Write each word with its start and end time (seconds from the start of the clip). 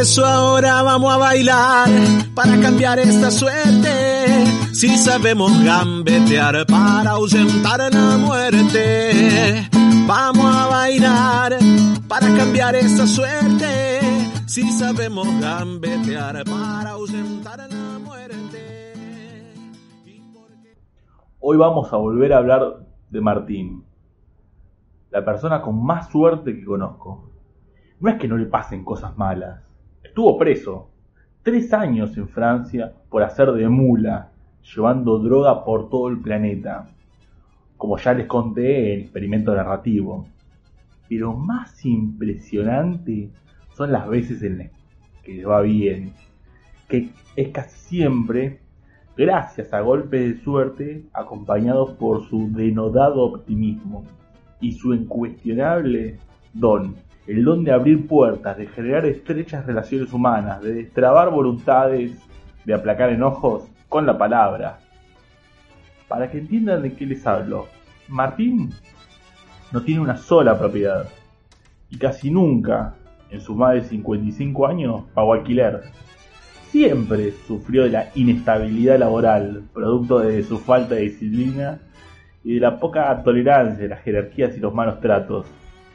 eso 0.00 0.24
ahora 0.24 0.82
vamos 0.82 1.12
a 1.12 1.18
bailar 1.18 1.88
para 2.34 2.58
cambiar 2.58 2.98
esta 2.98 3.30
suerte. 3.30 4.46
Si 4.72 4.96
sabemos 4.96 5.52
gambetear 5.62 6.64
para 6.66 7.10
ausentar 7.10 7.80
la 7.92 8.16
muerte. 8.16 9.68
Vamos 10.06 10.56
a 10.56 10.66
bailar 10.68 11.58
para 12.08 12.34
cambiar 12.34 12.76
esta 12.76 13.06
suerte. 13.06 14.00
Si 14.46 14.62
sabemos 14.72 15.28
gambetear 15.38 16.44
para 16.44 16.92
ausentar 16.92 17.58
la 17.58 17.98
muerte. 17.98 18.94
Hoy 21.40 21.56
vamos 21.58 21.92
a 21.92 21.96
volver 21.96 22.32
a 22.32 22.38
hablar 22.38 22.86
de 23.10 23.20
Martín, 23.20 23.84
la 25.10 25.22
persona 25.24 25.60
con 25.60 25.84
más 25.84 26.10
suerte 26.10 26.54
que 26.54 26.64
conozco. 26.64 27.30
No 28.00 28.10
es 28.10 28.18
que 28.18 28.28
no 28.28 28.38
le 28.38 28.46
pasen 28.46 28.82
cosas 28.82 29.16
malas. 29.18 29.69
Estuvo 30.02 30.38
preso 30.38 30.90
tres 31.42 31.72
años 31.72 32.16
en 32.16 32.28
Francia 32.28 32.92
por 33.08 33.22
hacer 33.22 33.52
de 33.52 33.68
mula, 33.68 34.30
llevando 34.74 35.18
droga 35.18 35.64
por 35.64 35.88
todo 35.90 36.08
el 36.08 36.20
planeta, 36.20 36.88
como 37.76 37.98
ya 37.98 38.14
les 38.14 38.26
conté 38.26 38.94
en 38.94 39.00
experimento 39.00 39.54
narrativo. 39.54 40.26
Pero 41.08 41.34
más 41.34 41.84
impresionante 41.84 43.30
son 43.74 43.92
las 43.92 44.08
veces 44.08 44.42
en 44.42 44.58
las 44.58 44.70
que 45.22 45.44
va 45.44 45.60
bien, 45.60 46.12
que 46.88 47.10
es 47.36 47.48
casi 47.48 47.78
siempre 47.78 48.60
gracias 49.16 49.72
a 49.74 49.80
golpes 49.80 50.20
de 50.20 50.42
suerte 50.42 51.04
acompañados 51.12 51.92
por 51.92 52.26
su 52.28 52.50
denodado 52.52 53.22
optimismo 53.22 54.04
y 54.60 54.72
su 54.72 54.94
incuestionable 54.94 56.18
don, 56.54 56.96
el 57.26 57.44
don 57.44 57.64
de 57.64 57.72
abrir 57.72 58.06
puertas, 58.06 58.56
de 58.56 58.66
generar 58.66 59.06
estrechas 59.06 59.66
relaciones 59.66 60.12
humanas, 60.12 60.62
de 60.62 60.74
destrabar 60.74 61.30
voluntades, 61.30 62.12
de 62.64 62.74
aplacar 62.74 63.10
enojos 63.10 63.64
con 63.88 64.06
la 64.06 64.18
palabra. 64.18 64.78
Para 66.08 66.30
que 66.30 66.38
entiendan 66.38 66.82
de 66.82 66.94
qué 66.94 67.06
les 67.06 67.26
hablo, 67.26 67.68
Martín 68.08 68.70
no 69.72 69.82
tiene 69.82 70.00
una 70.00 70.16
sola 70.16 70.58
propiedad 70.58 71.08
y 71.88 71.98
casi 71.98 72.30
nunca, 72.30 72.94
en 73.30 73.40
sus 73.40 73.56
más 73.56 73.74
de 73.74 73.82
55 73.82 74.66
años, 74.66 75.04
pagó 75.14 75.34
alquiler 75.34 75.82
siempre 76.70 77.32
sufrió 77.46 77.82
de 77.84 77.90
la 77.90 78.10
inestabilidad 78.14 78.98
laboral, 78.98 79.64
producto 79.74 80.20
de 80.20 80.42
su 80.42 80.58
falta 80.58 80.94
de 80.94 81.02
disciplina 81.02 81.80
y 82.44 82.54
de 82.54 82.60
la 82.60 82.78
poca 82.78 83.22
tolerancia 83.22 83.82
de 83.82 83.88
las 83.88 84.02
jerarquías 84.02 84.56
y 84.56 84.60
los 84.60 84.72
malos 84.72 85.00
tratos. 85.00 85.46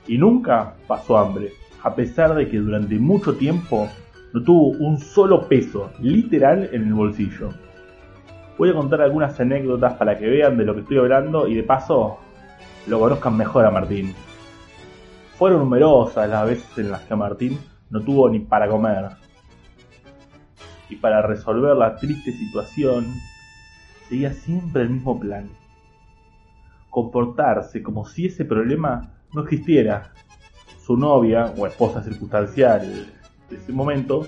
Y 0.08 0.18
nunca 0.18 0.76
pasó 0.88 1.18
hambre, 1.18 1.52
a 1.84 1.96
pesar 1.96 2.36
de 2.36 2.50
que 2.50 2.58
durante 2.58 2.98
mucho 3.00 3.36
tiempo 3.36 3.90
no 4.34 4.44
tuvo 4.44 4.70
un 4.78 5.00
solo 5.00 5.48
peso, 5.48 5.92
literal, 6.00 6.70
en 6.72 6.88
el 6.88 6.94
bolsillo. 6.94 7.50
Voy 8.58 8.70
a 8.70 8.74
contar 8.74 9.02
algunas 9.02 9.40
anécdotas 9.40 9.94
para 9.94 10.18
que 10.18 10.28
vean 10.28 10.58
de 10.58 10.66
lo 10.66 10.74
que 10.76 10.82
estoy 10.82 10.98
hablando 10.98 11.48
y 11.48 11.56
de 11.56 11.64
paso 11.64 12.18
lo 12.88 13.00
conozcan 13.00 13.36
mejor 13.36 13.66
a 13.66 13.72
Martín. 13.72 14.14
Fueron 15.38 15.60
numerosas 15.60 16.30
las 16.30 16.46
veces 16.46 16.78
en 16.78 16.92
las 16.92 17.02
que 17.02 17.16
Martín 17.16 17.60
no 17.90 18.02
tuvo 18.02 18.30
ni 18.30 18.40
para 18.40 18.68
comer, 18.68 19.10
y 20.90 20.96
para 20.96 21.22
resolver 21.22 21.76
la 21.76 21.96
triste 21.96 22.32
situación 22.32 23.06
seguía 24.08 24.34
siempre 24.34 24.84
el 24.84 24.90
mismo 24.92 25.20
plan. 25.20 25.50
Comportarse 26.90 27.82
como 27.82 28.06
si 28.06 28.28
ese 28.28 28.46
problema 28.46 29.15
no 29.36 29.44
existiera. 29.44 30.14
Su 30.84 30.98
novia 30.98 31.54
o 31.58 31.68
esposa 31.68 32.02
circunstancial 32.02 33.08
de 33.50 33.56
ese 33.56 33.72
momento 33.72 34.28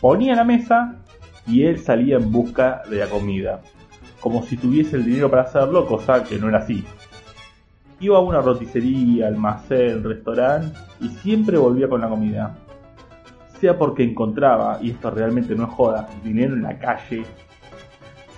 ponía 0.00 0.34
la 0.34 0.44
mesa 0.44 0.96
y 1.46 1.64
él 1.64 1.78
salía 1.78 2.16
en 2.16 2.30
busca 2.30 2.82
de 2.88 2.96
la 2.96 3.08
comida, 3.08 3.60
como 4.20 4.42
si 4.42 4.56
tuviese 4.56 4.96
el 4.96 5.04
dinero 5.04 5.30
para 5.30 5.42
hacerlo, 5.42 5.86
cosa 5.86 6.24
que 6.24 6.38
no 6.38 6.48
era 6.48 6.58
así. 6.58 6.84
Iba 8.00 8.18
a 8.18 8.20
una 8.20 8.40
roticería, 8.40 9.28
almacén, 9.28 10.02
restaurante 10.02 10.78
y 11.00 11.08
siempre 11.08 11.58
volvía 11.58 11.88
con 11.88 12.00
la 12.00 12.08
comida 12.08 12.54
sea 13.64 13.78
porque 13.78 14.02
encontraba, 14.02 14.78
y 14.82 14.90
esto 14.90 15.10
realmente 15.10 15.54
no 15.54 15.64
es 15.64 15.70
joda, 15.70 16.06
dinero 16.22 16.54
en 16.54 16.64
la 16.64 16.78
calle, 16.78 17.24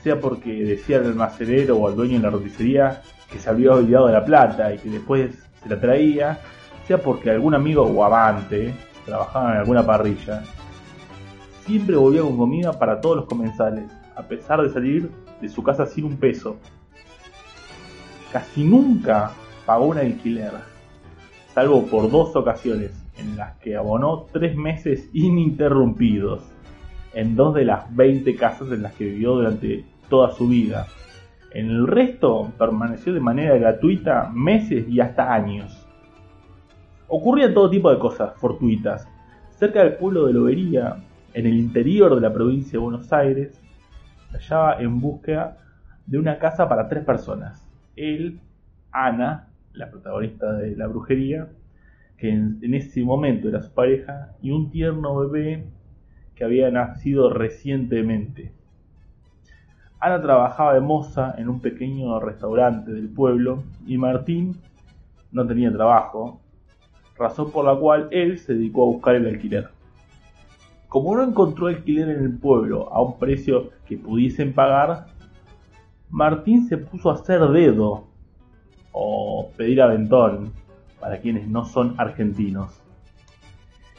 sea 0.02 0.20
porque 0.20 0.52
decía 0.62 0.98
al 0.98 1.06
almacenero 1.06 1.76
o 1.76 1.88
al 1.88 1.96
dueño 1.96 2.14
en 2.14 2.22
la 2.22 2.30
roticería 2.30 3.02
que 3.28 3.40
se 3.40 3.50
había 3.50 3.72
olvidado 3.72 4.06
de 4.06 4.12
la 4.12 4.24
plata 4.24 4.72
y 4.72 4.78
que 4.78 4.88
después 4.88 5.45
se 5.66 5.74
la 5.74 5.80
traía, 5.80 6.38
sea 6.86 6.98
porque 6.98 7.30
algún 7.30 7.54
amigo 7.54 7.82
o 7.82 8.04
amante 8.04 8.74
trabajaba 9.04 9.52
en 9.52 9.58
alguna 9.58 9.84
parrilla, 9.84 10.42
siempre 11.64 11.96
volvía 11.96 12.22
con 12.22 12.36
comida 12.36 12.78
para 12.78 13.00
todos 13.00 13.16
los 13.16 13.26
comensales, 13.26 13.84
a 14.14 14.22
pesar 14.22 14.62
de 14.62 14.70
salir 14.70 15.10
de 15.40 15.48
su 15.48 15.62
casa 15.62 15.86
sin 15.86 16.04
un 16.04 16.16
peso. 16.16 16.56
Casi 18.32 18.64
nunca 18.64 19.32
pagó 19.64 19.86
un 19.86 19.98
alquiler, 19.98 20.52
salvo 21.54 21.86
por 21.86 22.10
dos 22.10 22.34
ocasiones 22.36 22.92
en 23.18 23.36
las 23.36 23.56
que 23.58 23.76
abonó 23.76 24.26
tres 24.32 24.56
meses 24.56 25.08
ininterrumpidos 25.12 26.42
en 27.14 27.34
dos 27.34 27.54
de 27.54 27.64
las 27.64 27.94
20 27.96 28.36
casas 28.36 28.70
en 28.70 28.82
las 28.82 28.92
que 28.94 29.04
vivió 29.04 29.32
durante 29.32 29.84
toda 30.08 30.32
su 30.32 30.48
vida. 30.48 30.86
En 31.56 31.70
el 31.70 31.86
resto 31.86 32.52
permaneció 32.58 33.14
de 33.14 33.20
manera 33.20 33.56
gratuita 33.56 34.30
meses 34.30 34.86
y 34.90 35.00
hasta 35.00 35.32
años. 35.32 35.88
Ocurrían 37.08 37.54
todo 37.54 37.70
tipo 37.70 37.90
de 37.90 37.98
cosas 37.98 38.34
fortuitas. 38.38 39.08
Cerca 39.52 39.82
del 39.82 39.94
pueblo 39.94 40.26
de 40.26 40.34
Lobería, 40.34 40.96
en 41.32 41.46
el 41.46 41.56
interior 41.56 42.14
de 42.14 42.20
la 42.20 42.30
provincia 42.30 42.72
de 42.72 42.84
Buenos 42.84 43.10
Aires, 43.10 43.58
se 44.30 44.36
hallaba 44.36 44.82
en 44.82 45.00
búsqueda 45.00 45.56
de 46.04 46.18
una 46.18 46.38
casa 46.38 46.68
para 46.68 46.88
tres 46.90 47.06
personas. 47.06 47.66
Él, 47.96 48.38
Ana, 48.92 49.48
la 49.72 49.90
protagonista 49.90 50.52
de 50.52 50.76
la 50.76 50.88
brujería, 50.88 51.48
que 52.18 52.28
en, 52.28 52.74
ese 52.74 53.02
momento 53.02 53.48
era 53.48 53.62
su 53.62 53.72
pareja, 53.72 54.34
y 54.42 54.50
un 54.50 54.70
tierno 54.70 55.16
bebé 55.20 55.64
que 56.34 56.44
había 56.44 56.70
nacido 56.70 57.30
recientemente. 57.30 58.52
Ana 59.98 60.20
trabajaba 60.20 60.74
de 60.74 60.80
moza 60.80 61.34
en 61.38 61.48
un 61.48 61.60
pequeño 61.60 62.20
restaurante 62.20 62.92
del 62.92 63.08
pueblo 63.08 63.62
y 63.86 63.96
Martín 63.96 64.60
no 65.32 65.46
tenía 65.46 65.72
trabajo, 65.72 66.40
razón 67.16 67.50
por 67.50 67.64
la 67.64 67.74
cual 67.76 68.08
él 68.10 68.38
se 68.38 68.54
dedicó 68.54 68.82
a 68.82 68.92
buscar 68.92 69.14
el 69.14 69.26
alquiler. 69.26 69.70
Como 70.88 71.16
no 71.16 71.22
encontró 71.24 71.68
alquiler 71.68 72.10
en 72.10 72.24
el 72.24 72.38
pueblo 72.38 72.92
a 72.92 73.00
un 73.00 73.18
precio 73.18 73.70
que 73.86 73.96
pudiesen 73.96 74.52
pagar, 74.52 75.06
Martín 76.10 76.68
se 76.68 76.76
puso 76.76 77.10
a 77.10 77.14
hacer 77.14 77.40
dedo 77.48 78.04
o 78.92 79.50
pedir 79.56 79.80
aventón 79.80 80.52
para 81.00 81.20
quienes 81.20 81.48
no 81.48 81.64
son 81.64 81.94
argentinos. 81.96 82.80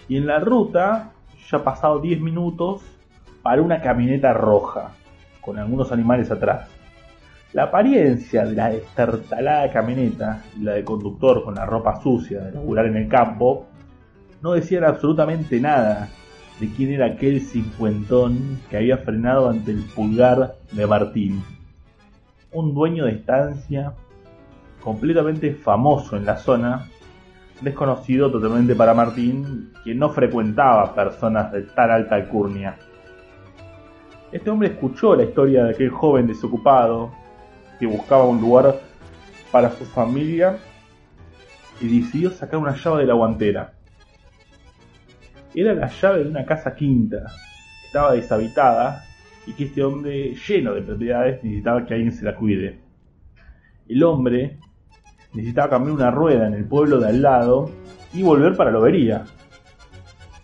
Y 0.08 0.18
en 0.18 0.28
la 0.28 0.40
ruta, 0.40 1.12
ya 1.52 1.64
pasado 1.64 2.00
10 2.00 2.22
minutos, 2.22 2.84
para 3.42 3.62
una 3.62 3.82
camioneta 3.82 4.34
roja, 4.34 4.92
con 5.48 5.58
algunos 5.58 5.94
animales 5.94 6.30
atrás. 6.30 6.68
La 7.54 7.64
apariencia 7.64 8.44
de 8.44 8.54
la 8.54 8.70
destartalada 8.70 9.72
camioneta 9.72 10.44
y 10.60 10.64
la 10.64 10.74
del 10.74 10.84
conductor 10.84 11.42
con 11.46 11.56
la 11.56 11.66
ropa 11.66 12.02
sucia 12.02 12.42
de 12.42 12.52
laburar 12.52 12.88
en 12.88 12.98
el 12.98 13.08
campo 13.08 13.66
no 14.42 14.52
decían 14.52 14.84
absolutamente 14.84 15.62
nada 15.62 16.10
de 16.60 16.70
quién 16.74 16.92
era 16.92 17.06
aquel 17.06 17.40
cincuentón 17.40 18.60
que 18.70 18.76
había 18.76 18.98
frenado 18.98 19.50
ante 19.50 19.72
el 19.72 19.84
pulgar 19.96 20.56
de 20.74 20.86
Martín. 20.86 21.42
Un 22.52 22.76
dueño 22.76 23.06
de 23.06 23.14
estancia 23.14 23.94
completamente 24.84 25.54
famoso 25.54 26.18
en 26.18 26.26
la 26.26 26.36
zona 26.36 26.88
desconocido 27.62 28.30
totalmente 28.30 28.76
para 28.76 28.94
Martín, 28.94 29.72
quien 29.82 29.98
no 29.98 30.10
frecuentaba 30.10 30.94
personas 30.94 31.54
de 31.54 31.62
tan 31.62 31.90
alta 31.90 32.16
alcurnia. 32.16 32.78
Este 34.32 34.50
hombre 34.50 34.68
escuchó 34.70 35.16
la 35.16 35.24
historia 35.24 35.64
de 35.64 35.72
aquel 35.72 35.90
joven 35.90 36.28
desocupado 36.28 37.14
que 37.80 37.86
buscaba 37.86 38.26
un 38.26 38.42
lugar 38.42 38.82
para 39.52 39.72
su 39.72 39.86
familia 39.86 40.58
y 41.80 42.02
decidió 42.02 42.32
sacar 42.32 42.60
una 42.60 42.76
llave 42.76 43.02
de 43.02 43.08
la 43.08 43.14
guantera. 43.14 43.74
Era 45.56 45.74
la 45.74 45.88
llave 45.88 46.26
de 46.26 46.30
una 46.30 46.46
casa 46.46 46.76
quinta, 46.76 47.26
estaba 47.86 48.12
deshabitada 48.12 49.06
y 49.46 49.54
que 49.54 49.64
este 49.64 49.82
hombre 49.82 50.36
lleno 50.36 50.74
de 50.74 50.82
propiedades 50.82 51.42
necesitaba 51.42 51.86
que 51.86 51.94
alguien 51.94 52.12
se 52.12 52.26
la 52.26 52.36
cuide. 52.36 52.80
El 53.88 54.04
hombre 54.04 54.60
necesitaba 55.34 55.70
cambiar 55.70 55.96
una 55.96 56.12
rueda 56.12 56.48
en 56.48 56.54
el 56.54 56.66
pueblo 56.66 57.00
de 57.00 57.08
al 57.08 57.22
lado 57.22 57.72
y 58.14 58.24
volver 58.24 58.58
para 58.58 58.72
Lobería. 58.72 59.24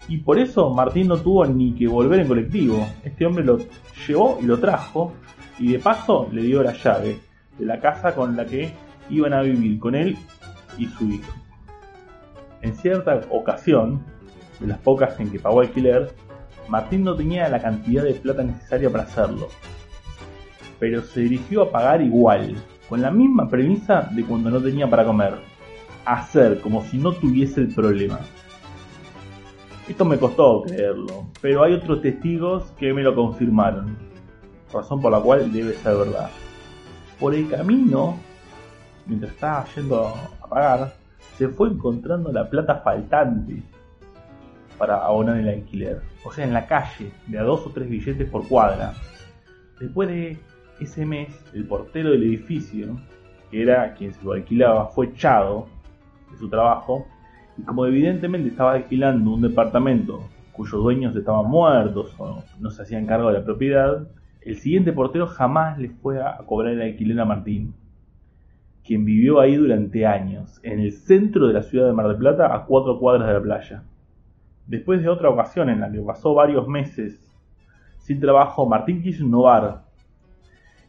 Y 0.07 0.17
por 0.17 0.37
eso 0.37 0.69
Martín 0.69 1.07
no 1.07 1.17
tuvo 1.17 1.45
ni 1.45 1.73
que 1.73 1.87
volver 1.87 2.19
en 2.19 2.27
colectivo. 2.27 2.87
Este 3.03 3.25
hombre 3.25 3.43
lo 3.43 3.59
llevó 4.07 4.37
y 4.41 4.45
lo 4.45 4.59
trajo 4.59 5.13
y 5.59 5.71
de 5.71 5.79
paso 5.79 6.27
le 6.31 6.43
dio 6.43 6.61
la 6.61 6.73
llave 6.73 7.19
de 7.57 7.65
la 7.65 7.79
casa 7.79 8.13
con 8.13 8.35
la 8.35 8.45
que 8.45 8.73
iban 9.09 9.33
a 9.33 9.41
vivir 9.41 9.79
con 9.79 9.95
él 9.95 10.17
y 10.77 10.87
su 10.87 11.09
hijo. 11.09 11.31
En 12.61 12.75
cierta 12.75 13.21
ocasión, 13.29 14.03
de 14.59 14.67
las 14.67 14.79
pocas 14.79 15.19
en 15.19 15.29
que 15.29 15.39
pagó 15.39 15.61
alquiler, 15.61 16.13
Martín 16.67 17.03
no 17.03 17.15
tenía 17.15 17.49
la 17.49 17.61
cantidad 17.61 18.03
de 18.03 18.13
plata 18.13 18.43
necesaria 18.43 18.89
para 18.89 19.03
hacerlo, 19.03 19.49
pero 20.79 21.01
se 21.01 21.21
dirigió 21.21 21.63
a 21.63 21.71
pagar 21.71 22.01
igual, 22.01 22.55
con 22.87 23.01
la 23.01 23.11
misma 23.11 23.49
premisa 23.49 24.09
de 24.11 24.23
cuando 24.23 24.49
no 24.49 24.61
tenía 24.61 24.89
para 24.89 25.05
comer, 25.05 25.35
hacer 26.05 26.61
como 26.61 26.83
si 26.83 26.97
no 26.97 27.11
tuviese 27.11 27.61
el 27.61 27.73
problema. 27.73 28.19
Esto 29.87 30.05
me 30.05 30.17
costó 30.17 30.61
creerlo, 30.61 31.27
pero 31.41 31.63
hay 31.63 31.73
otros 31.73 32.01
testigos 32.01 32.71
que 32.77 32.93
me 32.93 33.03
lo 33.03 33.13
confirmaron, 33.13 33.97
razón 34.71 35.01
por 35.01 35.11
la 35.11 35.19
cual 35.19 35.51
debe 35.51 35.73
ser 35.73 35.97
verdad. 35.97 36.29
Por 37.19 37.35
el 37.35 37.49
camino, 37.49 38.17
mientras 39.05 39.33
estaba 39.33 39.65
yendo 39.75 40.07
a 40.07 40.47
pagar, 40.47 40.93
se 41.37 41.49
fue 41.49 41.67
encontrando 41.67 42.31
la 42.31 42.49
plata 42.49 42.75
faltante 42.77 43.61
para 44.77 45.05
abonar 45.05 45.37
el 45.37 45.49
alquiler. 45.49 46.01
O 46.23 46.31
sea, 46.31 46.45
en 46.45 46.53
la 46.53 46.65
calle, 46.65 47.11
de 47.27 47.37
a 47.37 47.43
dos 47.43 47.67
o 47.67 47.71
tres 47.71 47.89
billetes 47.89 48.29
por 48.29 48.47
cuadra. 48.47 48.93
Después 49.81 50.07
de 50.07 50.39
ese 50.79 51.05
mes, 51.05 51.27
el 51.53 51.65
portero 51.65 52.11
del 52.11 52.23
edificio, 52.23 52.97
que 53.51 53.61
era 53.61 53.93
quien 53.95 54.13
se 54.13 54.23
lo 54.23 54.31
alquilaba, 54.31 54.87
fue 54.87 55.07
echado 55.07 55.67
de 56.31 56.37
su 56.37 56.49
trabajo 56.49 57.05
y 57.57 57.61
como 57.63 57.85
evidentemente 57.85 58.49
estaba 58.49 58.73
alquilando 58.73 59.33
un 59.33 59.41
departamento 59.41 60.23
cuyos 60.53 60.83
dueños 60.83 61.15
estaban 61.15 61.49
muertos 61.49 62.13
o 62.17 62.43
no 62.59 62.69
se 62.69 62.83
hacían 62.83 63.05
cargo 63.05 63.29
de 63.29 63.39
la 63.39 63.45
propiedad, 63.45 64.07
el 64.41 64.57
siguiente 64.57 64.93
portero 64.93 65.27
jamás 65.27 65.79
le 65.79 65.89
fue 65.89 66.21
a 66.21 66.37
cobrar 66.45 66.73
el 66.73 66.81
alquiler 66.81 67.19
a 67.19 67.25
Martín, 67.25 67.73
quien 68.83 69.05
vivió 69.05 69.39
ahí 69.39 69.55
durante 69.55 70.05
años, 70.05 70.59
en 70.63 70.79
el 70.79 70.91
centro 70.91 71.47
de 71.47 71.53
la 71.53 71.63
ciudad 71.63 71.87
de 71.87 71.93
Mar 71.93 72.07
del 72.07 72.17
Plata, 72.17 72.53
a 72.53 72.65
cuatro 72.65 72.99
cuadras 72.99 73.27
de 73.27 73.33
la 73.33 73.41
playa. 73.41 73.83
Después 74.67 75.01
de 75.01 75.09
otra 75.09 75.29
ocasión 75.29 75.69
en 75.69 75.79
la 75.79 75.91
que 75.91 75.99
pasó 76.01 76.33
varios 76.33 76.67
meses 76.67 77.19
sin 77.99 78.19
trabajo, 78.19 78.65
Martín 78.65 79.01
quiso 79.01 79.23
innovar 79.23 79.83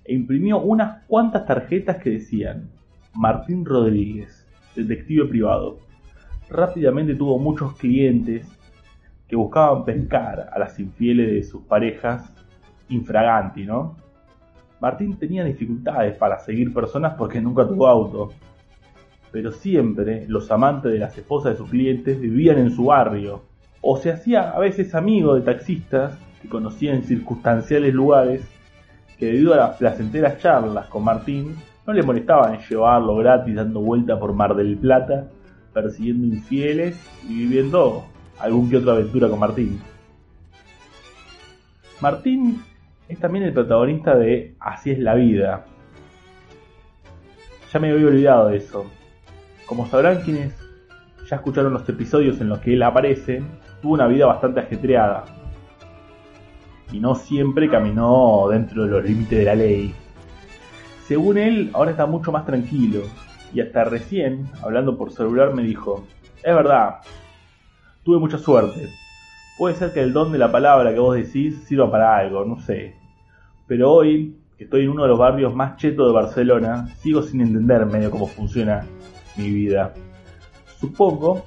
e 0.04 0.14
imprimió 0.14 0.60
unas 0.60 1.04
cuantas 1.06 1.46
tarjetas 1.46 1.98
que 1.98 2.10
decían 2.10 2.68
Martín 3.14 3.64
Rodríguez, 3.64 4.46
detective 4.74 5.26
privado. 5.26 5.78
Rápidamente 6.48 7.14
tuvo 7.14 7.38
muchos 7.38 7.74
clientes 7.74 8.46
que 9.26 9.36
buscaban 9.36 9.84
pescar 9.84 10.50
a 10.52 10.58
las 10.58 10.78
infieles 10.78 11.32
de 11.32 11.42
sus 11.42 11.62
parejas 11.62 12.30
infraganti, 12.88 13.64
¿no? 13.64 13.96
Martín 14.80 15.16
tenía 15.18 15.44
dificultades 15.44 16.16
para 16.18 16.38
seguir 16.38 16.72
personas 16.74 17.14
porque 17.16 17.40
nunca 17.40 17.66
tuvo 17.66 17.86
auto, 17.86 18.32
pero 19.32 19.50
siempre 19.50 20.26
los 20.28 20.50
amantes 20.50 20.92
de 20.92 20.98
las 20.98 21.16
esposas 21.16 21.52
de 21.52 21.58
sus 21.58 21.70
clientes 21.70 22.20
vivían 22.20 22.58
en 22.58 22.70
su 22.70 22.84
barrio, 22.86 23.42
o 23.80 23.96
se 23.96 24.12
hacía 24.12 24.50
a 24.50 24.58
veces 24.58 24.94
amigo 24.94 25.34
de 25.34 25.40
taxistas 25.40 26.18
que 26.40 26.48
conocía 26.48 26.94
en 26.94 27.02
circunstanciales 27.02 27.94
lugares 27.94 28.46
que 29.18 29.26
debido 29.26 29.54
a 29.54 29.56
las 29.56 29.76
placenteras 29.76 30.38
charlas 30.38 30.86
con 30.88 31.04
Martín 31.04 31.56
no 31.86 31.92
le 31.92 32.02
molestaban 32.02 32.58
llevarlo 32.58 33.16
gratis 33.16 33.54
dando 33.54 33.80
vuelta 33.80 34.18
por 34.18 34.32
Mar 34.32 34.54
del 34.54 34.76
Plata, 34.76 35.28
persiguiendo 35.74 36.26
infieles 36.26 36.96
y 37.28 37.34
viviendo 37.40 38.06
algún 38.38 38.70
que 38.70 38.78
otra 38.78 38.92
aventura 38.92 39.28
con 39.28 39.40
Martín. 39.40 39.80
Martín 42.00 42.62
es 43.08 43.18
también 43.18 43.44
el 43.44 43.52
protagonista 43.52 44.16
de 44.16 44.54
Así 44.60 44.92
es 44.92 44.98
la 44.98 45.14
vida. 45.14 45.66
Ya 47.72 47.80
me 47.80 47.90
había 47.90 48.06
olvidado 48.06 48.48
de 48.48 48.58
eso. 48.58 48.86
Como 49.66 49.86
sabrán 49.86 50.22
quienes 50.22 50.54
ya 51.28 51.36
escucharon 51.36 51.72
los 51.72 51.88
episodios 51.88 52.40
en 52.40 52.48
los 52.48 52.60
que 52.60 52.74
él 52.74 52.82
aparece, 52.82 53.42
tuvo 53.82 53.94
una 53.94 54.06
vida 54.06 54.26
bastante 54.26 54.60
ajetreada. 54.60 55.24
Y 56.92 57.00
no 57.00 57.14
siempre 57.14 57.68
caminó 57.68 58.48
dentro 58.50 58.84
de 58.84 58.90
los 58.90 59.04
límites 59.04 59.38
de 59.38 59.44
la 59.44 59.54
ley. 59.54 59.94
Según 61.06 61.38
él, 61.38 61.70
ahora 61.72 61.90
está 61.90 62.06
mucho 62.06 62.30
más 62.30 62.46
tranquilo. 62.46 63.02
Y 63.54 63.60
hasta 63.60 63.84
recién, 63.84 64.48
hablando 64.62 64.98
por 64.98 65.12
celular, 65.12 65.54
me 65.54 65.62
dijo, 65.62 66.04
es 66.42 66.54
verdad, 66.54 66.96
tuve 68.02 68.18
mucha 68.18 68.36
suerte. 68.36 68.88
Puede 69.56 69.76
ser 69.76 69.92
que 69.92 70.00
el 70.00 70.12
don 70.12 70.32
de 70.32 70.38
la 70.38 70.50
palabra 70.50 70.92
que 70.92 70.98
vos 70.98 71.14
decís 71.14 71.62
sirva 71.64 71.88
para 71.88 72.16
algo, 72.16 72.44
no 72.44 72.58
sé. 72.58 72.96
Pero 73.68 73.92
hoy, 73.92 74.36
que 74.58 74.64
estoy 74.64 74.82
en 74.82 74.90
uno 74.90 75.04
de 75.04 75.08
los 75.10 75.18
barrios 75.18 75.54
más 75.54 75.76
chetos 75.76 76.08
de 76.08 76.12
Barcelona, 76.12 76.88
sigo 76.98 77.22
sin 77.22 77.40
entender 77.40 77.86
medio 77.86 78.10
cómo 78.10 78.26
funciona 78.26 78.84
mi 79.36 79.48
vida. 79.50 79.94
Supongo 80.80 81.44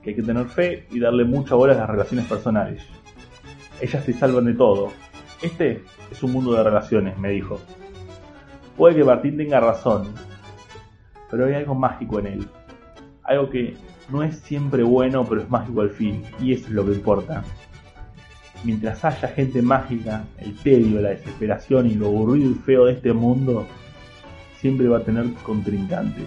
que 0.00 0.10
hay 0.10 0.16
que 0.16 0.22
tener 0.22 0.46
fe 0.46 0.86
y 0.92 1.00
darle 1.00 1.24
mucha 1.24 1.56
bola 1.56 1.72
a 1.72 1.78
las 1.78 1.90
relaciones 1.90 2.26
personales. 2.26 2.86
Ellas 3.80 4.04
te 4.06 4.12
salvan 4.12 4.44
de 4.44 4.54
todo. 4.54 4.92
Este 5.42 5.82
es 6.08 6.22
un 6.22 6.32
mundo 6.32 6.52
de 6.54 6.62
relaciones, 6.62 7.18
me 7.18 7.30
dijo. 7.30 7.58
Puede 8.76 8.94
que 8.94 9.04
Martín 9.04 9.36
tenga 9.36 9.58
razón, 9.58 10.14
pero 11.32 11.46
hay 11.46 11.54
algo 11.54 11.74
mágico 11.74 12.18
en 12.20 12.26
él. 12.26 12.46
Algo 13.24 13.48
que 13.48 13.74
no 14.10 14.22
es 14.22 14.36
siempre 14.36 14.82
bueno, 14.82 15.24
pero 15.26 15.40
es 15.40 15.48
mágico 15.48 15.80
al 15.80 15.88
fin, 15.88 16.22
y 16.38 16.52
eso 16.52 16.66
es 16.66 16.72
lo 16.72 16.84
que 16.84 16.92
importa. 16.92 17.42
Mientras 18.64 19.02
haya 19.02 19.28
gente 19.28 19.62
mágica, 19.62 20.24
el 20.38 20.54
tedio, 20.56 21.00
la 21.00 21.08
desesperación 21.08 21.86
y 21.86 21.94
lo 21.94 22.08
aburrido 22.08 22.50
y 22.50 22.54
feo 22.54 22.84
de 22.84 22.92
este 22.92 23.14
mundo, 23.14 23.66
siempre 24.60 24.86
va 24.88 24.98
a 24.98 25.04
tener 25.04 25.32
contrincantes. 25.42 26.26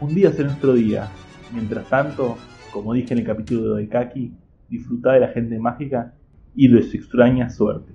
Un 0.00 0.14
día 0.14 0.32
será 0.32 0.48
nuestro 0.48 0.72
día. 0.72 1.10
Mientras 1.52 1.86
tanto, 1.90 2.38
como 2.72 2.94
dije 2.94 3.12
en 3.12 3.20
el 3.20 3.26
capítulo 3.26 3.74
de 3.74 3.88
Kaki, 3.88 4.32
disfruta 4.70 5.12
de 5.12 5.20
la 5.20 5.28
gente 5.28 5.58
mágica 5.58 6.14
y 6.54 6.68
de 6.68 6.82
su 6.82 6.96
extraña 6.96 7.50
suerte. 7.50 7.92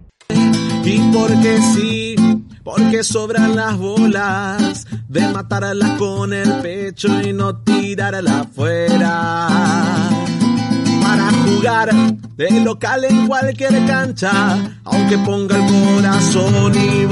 Porque 2.69 3.03
sobran 3.03 3.55
las 3.55 3.77
bolas 3.77 4.85
de 5.07 5.27
matarla 5.29 5.97
con 5.97 6.31
el 6.33 6.61
pecho 6.61 7.19
y 7.21 7.33
no 7.33 7.55
tirarla 7.57 8.41
afuera. 8.41 9.47
Para 11.01 11.31
jugar 11.31 11.91
de 12.37 12.61
local 12.61 13.05
en 13.05 13.27
cualquier 13.27 13.87
cancha, 13.87 14.31
aunque 14.83 15.17
ponga 15.17 15.55
el 15.55 15.65
corazón 15.65 16.75
y 16.75 17.05